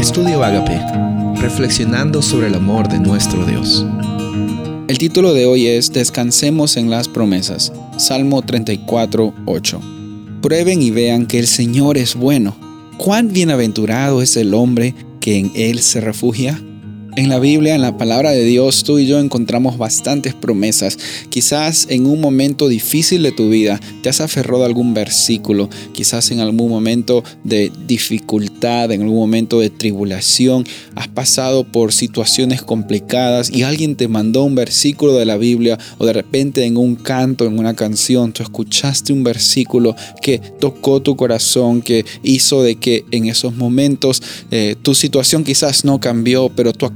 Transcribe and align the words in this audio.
Estudio 0.00 0.42
Agape, 0.42 0.80
reflexionando 1.42 2.22
sobre 2.22 2.46
el 2.46 2.54
amor 2.54 2.88
de 2.88 2.98
nuestro 2.98 3.44
Dios. 3.44 3.84
El 4.88 4.96
título 4.96 5.34
de 5.34 5.44
hoy 5.44 5.66
es 5.66 5.92
Descansemos 5.92 6.78
en 6.78 6.88
las 6.88 7.06
promesas, 7.06 7.70
Salmo 7.98 8.40
34, 8.40 9.34
8. 9.44 9.80
Prueben 10.40 10.80
y 10.80 10.90
vean 10.90 11.26
que 11.26 11.38
el 11.38 11.46
Señor 11.46 11.98
es 11.98 12.14
bueno. 12.14 12.56
Cuán 12.96 13.34
bienaventurado 13.34 14.22
es 14.22 14.38
el 14.38 14.54
hombre 14.54 14.94
que 15.20 15.36
en 15.36 15.52
Él 15.54 15.80
se 15.80 16.00
refugia. 16.00 16.58
En 17.16 17.28
la 17.28 17.40
Biblia, 17.40 17.74
en 17.74 17.82
la 17.82 17.98
palabra 17.98 18.30
de 18.30 18.44
Dios, 18.44 18.84
tú 18.84 19.00
y 19.00 19.06
yo 19.06 19.18
encontramos 19.18 19.78
bastantes 19.78 20.32
promesas. 20.32 20.96
Quizás 21.28 21.88
en 21.90 22.06
un 22.06 22.20
momento 22.20 22.68
difícil 22.68 23.24
de 23.24 23.32
tu 23.32 23.50
vida 23.50 23.80
te 24.02 24.08
has 24.08 24.20
aferrado 24.20 24.62
a 24.62 24.66
algún 24.66 24.94
versículo, 24.94 25.68
quizás 25.92 26.30
en 26.30 26.38
algún 26.38 26.70
momento 26.70 27.24
de 27.42 27.72
dificultad, 27.88 28.92
en 28.92 29.02
algún 29.02 29.18
momento 29.18 29.58
de 29.58 29.70
tribulación, 29.70 30.64
has 30.94 31.08
pasado 31.08 31.64
por 31.64 31.92
situaciones 31.92 32.62
complicadas 32.62 33.50
y 33.50 33.64
alguien 33.64 33.96
te 33.96 34.06
mandó 34.06 34.44
un 34.44 34.54
versículo 34.54 35.14
de 35.14 35.26
la 35.26 35.36
Biblia 35.36 35.78
o 35.98 36.06
de 36.06 36.12
repente 36.12 36.64
en 36.64 36.76
un 36.76 36.94
canto, 36.94 37.44
en 37.44 37.58
una 37.58 37.74
canción, 37.74 38.32
tú 38.32 38.44
escuchaste 38.44 39.12
un 39.12 39.24
versículo 39.24 39.96
que 40.22 40.38
tocó 40.38 41.02
tu 41.02 41.16
corazón, 41.16 41.82
que 41.82 42.04
hizo 42.22 42.62
de 42.62 42.76
que 42.76 43.04
en 43.10 43.26
esos 43.26 43.56
momentos 43.56 44.22
eh, 44.52 44.76
tu 44.80 44.94
situación 44.94 45.42
quizás 45.42 45.84
no 45.84 45.98
cambió, 45.98 46.50
pero 46.54 46.72
tu 46.72 46.86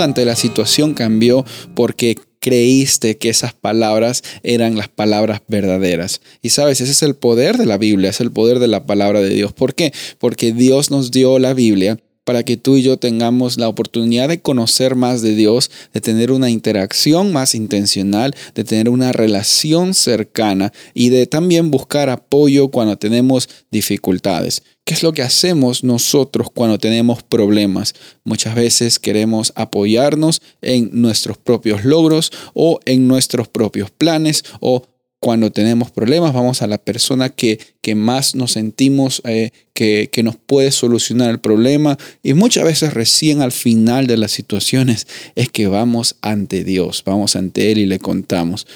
ante 0.00 0.24
la 0.24 0.36
situación 0.36 0.94
cambió 0.94 1.44
porque 1.74 2.16
creíste 2.40 3.16
que 3.18 3.28
esas 3.28 3.52
palabras 3.52 4.22
eran 4.42 4.76
las 4.76 4.88
palabras 4.88 5.42
verdaderas. 5.48 6.20
Y 6.42 6.50
sabes, 6.50 6.80
ese 6.80 6.92
es 6.92 7.02
el 7.02 7.14
poder 7.14 7.56
de 7.58 7.66
la 7.66 7.78
Biblia, 7.78 8.10
es 8.10 8.20
el 8.20 8.30
poder 8.30 8.58
de 8.58 8.68
la 8.68 8.86
palabra 8.86 9.20
de 9.20 9.30
Dios. 9.30 9.52
¿Por 9.52 9.74
qué? 9.74 9.92
Porque 10.18 10.52
Dios 10.52 10.90
nos 10.90 11.10
dio 11.10 11.38
la 11.38 11.54
Biblia 11.54 11.98
para 12.28 12.42
que 12.42 12.58
tú 12.58 12.76
y 12.76 12.82
yo 12.82 12.98
tengamos 12.98 13.56
la 13.56 13.70
oportunidad 13.70 14.28
de 14.28 14.42
conocer 14.42 14.96
más 14.96 15.22
de 15.22 15.34
Dios, 15.34 15.70
de 15.94 16.02
tener 16.02 16.30
una 16.30 16.50
interacción 16.50 17.32
más 17.32 17.54
intencional, 17.54 18.34
de 18.54 18.64
tener 18.64 18.90
una 18.90 19.12
relación 19.12 19.94
cercana 19.94 20.74
y 20.92 21.08
de 21.08 21.26
también 21.26 21.70
buscar 21.70 22.10
apoyo 22.10 22.68
cuando 22.68 22.98
tenemos 22.98 23.48
dificultades. 23.70 24.62
¿Qué 24.84 24.92
es 24.92 25.02
lo 25.02 25.14
que 25.14 25.22
hacemos 25.22 25.84
nosotros 25.84 26.48
cuando 26.52 26.78
tenemos 26.78 27.22
problemas? 27.22 27.94
Muchas 28.24 28.54
veces 28.54 28.98
queremos 28.98 29.54
apoyarnos 29.54 30.42
en 30.60 30.90
nuestros 30.92 31.38
propios 31.38 31.86
logros 31.86 32.30
o 32.52 32.78
en 32.84 33.08
nuestros 33.08 33.48
propios 33.48 33.90
planes 33.90 34.44
o 34.60 34.82
cuando 35.20 35.50
tenemos 35.50 35.90
problemas, 35.90 36.32
vamos 36.32 36.62
a 36.62 36.66
la 36.66 36.78
persona 36.78 37.28
que, 37.28 37.58
que 37.80 37.94
más 37.94 38.34
nos 38.34 38.52
sentimos 38.52 39.20
eh, 39.24 39.50
que, 39.74 40.10
que, 40.12 40.22
nos 40.22 40.36
puede 40.36 40.70
solucionar 40.70 41.30
el 41.30 41.40
problema. 41.40 41.98
Y 42.22 42.34
muchas 42.34 42.64
veces 42.64 42.94
recién 42.94 43.42
al 43.42 43.52
final 43.52 44.06
de 44.06 44.16
las 44.16 44.30
situaciones 44.30 45.06
es 45.34 45.48
que 45.48 45.66
vamos 45.66 46.16
ante 46.22 46.62
Dios, 46.64 47.02
vamos 47.04 47.34
ante 47.34 47.72
Él 47.72 47.78
y 47.78 47.86
le 47.86 47.98
contamos. 47.98 48.66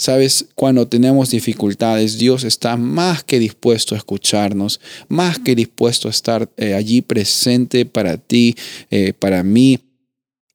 Sabes, 0.00 0.46
cuando 0.54 0.88
tenemos 0.88 1.28
dificultades, 1.28 2.16
Dios 2.16 2.44
está 2.44 2.78
más 2.78 3.22
que 3.22 3.38
dispuesto 3.38 3.94
a 3.94 3.98
escucharnos, 3.98 4.80
más 5.08 5.38
que 5.38 5.54
dispuesto 5.54 6.08
a 6.08 6.10
estar 6.10 6.48
eh, 6.56 6.72
allí 6.72 7.02
presente 7.02 7.84
para 7.84 8.16
ti, 8.16 8.56
eh, 8.90 9.12
para 9.12 9.42
mí. 9.42 9.78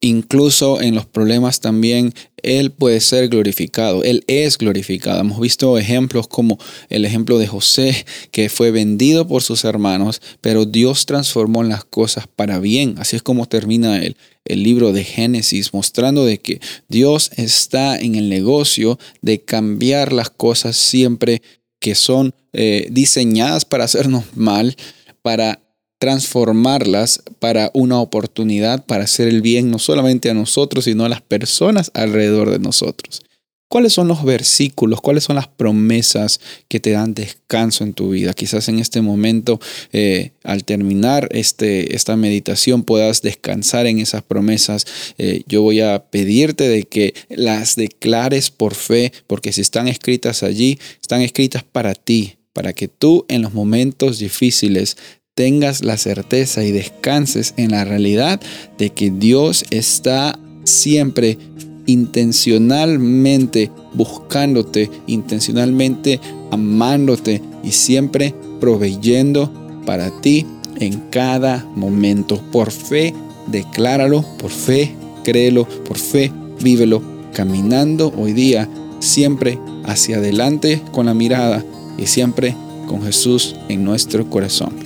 Incluso 0.00 0.82
en 0.82 0.94
los 0.94 1.06
problemas 1.06 1.60
también 1.60 2.12
Él 2.42 2.70
puede 2.70 3.00
ser 3.00 3.28
glorificado, 3.28 4.04
Él 4.04 4.24
es 4.26 4.58
glorificado. 4.58 5.20
Hemos 5.20 5.40
visto 5.40 5.78
ejemplos 5.78 6.28
como 6.28 6.58
el 6.90 7.04
ejemplo 7.06 7.38
de 7.38 7.46
José, 7.46 8.04
que 8.30 8.50
fue 8.50 8.70
vendido 8.70 9.26
por 9.26 9.42
sus 9.42 9.64
hermanos, 9.64 10.20
pero 10.42 10.66
Dios 10.66 11.06
transformó 11.06 11.62
las 11.62 11.84
cosas 11.84 12.26
para 12.28 12.58
bien. 12.58 12.96
Así 12.98 13.16
es 13.16 13.22
como 13.22 13.46
termina 13.46 13.96
el, 14.04 14.16
el 14.44 14.62
libro 14.62 14.92
de 14.92 15.02
Génesis, 15.02 15.72
mostrando 15.72 16.26
de 16.26 16.38
que 16.38 16.60
Dios 16.88 17.30
está 17.36 17.98
en 17.98 18.16
el 18.16 18.28
negocio 18.28 18.98
de 19.22 19.40
cambiar 19.40 20.12
las 20.12 20.28
cosas 20.28 20.76
siempre 20.76 21.42
que 21.80 21.94
son 21.94 22.34
eh, 22.52 22.88
diseñadas 22.90 23.64
para 23.64 23.84
hacernos 23.84 24.24
mal, 24.34 24.76
para 25.22 25.60
transformarlas 25.98 27.22
para 27.38 27.70
una 27.74 28.00
oportunidad 28.00 28.84
para 28.84 29.04
hacer 29.04 29.28
el 29.28 29.42
bien 29.42 29.70
no 29.70 29.78
solamente 29.78 30.30
a 30.30 30.34
nosotros, 30.34 30.84
sino 30.84 31.04
a 31.04 31.08
las 31.08 31.22
personas 31.22 31.90
alrededor 31.94 32.50
de 32.50 32.58
nosotros. 32.58 33.22
¿Cuáles 33.68 33.94
son 33.94 34.06
los 34.06 34.24
versículos? 34.24 35.00
¿Cuáles 35.00 35.24
son 35.24 35.34
las 35.34 35.48
promesas 35.48 36.40
que 36.68 36.78
te 36.78 36.92
dan 36.92 37.14
descanso 37.14 37.82
en 37.82 37.94
tu 37.94 38.10
vida? 38.10 38.32
Quizás 38.32 38.68
en 38.68 38.78
este 38.78 39.00
momento, 39.00 39.58
eh, 39.92 40.30
al 40.44 40.62
terminar 40.62 41.28
este, 41.32 41.96
esta 41.96 42.14
meditación, 42.14 42.84
puedas 42.84 43.22
descansar 43.22 43.86
en 43.86 43.98
esas 43.98 44.22
promesas. 44.22 44.86
Eh, 45.18 45.42
yo 45.48 45.62
voy 45.62 45.80
a 45.80 46.04
pedirte 46.10 46.68
de 46.68 46.84
que 46.84 47.14
las 47.28 47.74
declares 47.74 48.52
por 48.52 48.76
fe, 48.76 49.12
porque 49.26 49.52
si 49.52 49.62
están 49.62 49.88
escritas 49.88 50.44
allí, 50.44 50.78
están 51.00 51.22
escritas 51.22 51.64
para 51.64 51.94
ti, 51.94 52.36
para 52.52 52.72
que 52.72 52.86
tú 52.86 53.26
en 53.28 53.42
los 53.42 53.52
momentos 53.52 54.20
difíciles 54.20 54.96
tengas 55.36 55.84
la 55.84 55.98
certeza 55.98 56.64
y 56.64 56.72
descanses 56.72 57.52
en 57.58 57.72
la 57.72 57.84
realidad 57.84 58.40
de 58.78 58.90
que 58.90 59.10
Dios 59.10 59.66
está 59.70 60.38
siempre 60.64 61.38
intencionalmente 61.84 63.70
buscándote, 63.92 64.90
intencionalmente 65.06 66.20
amándote 66.50 67.42
y 67.62 67.70
siempre 67.72 68.34
proveyendo 68.60 69.52
para 69.84 70.10
ti 70.22 70.46
en 70.80 71.00
cada 71.10 71.64
momento. 71.76 72.40
Por 72.50 72.72
fe, 72.72 73.14
decláralo, 73.46 74.24
por 74.38 74.50
fe, 74.50 74.94
créelo, 75.22 75.68
por 75.86 75.98
fe, 75.98 76.32
vívelo, 76.62 77.02
caminando 77.34 78.10
hoy 78.16 78.32
día 78.32 78.70
siempre 79.00 79.58
hacia 79.84 80.16
adelante 80.16 80.80
con 80.92 81.06
la 81.06 81.14
mirada 81.14 81.62
y 81.98 82.06
siempre 82.06 82.56
con 82.86 83.02
Jesús 83.02 83.54
en 83.68 83.84
nuestro 83.84 84.30
corazón. 84.30 84.85